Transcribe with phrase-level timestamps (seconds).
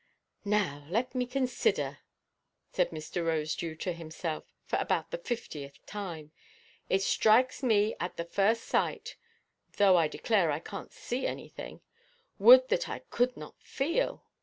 [0.43, 1.99] "Let me now consider,"
[2.73, 3.23] said Mr.
[3.23, 6.31] Rosedew to himself, for about the fiftieth time;
[6.89, 13.03] "it strikes me at the first sight—though I declare I canʼt see anything—would that I
[13.11, 14.23] could not feel!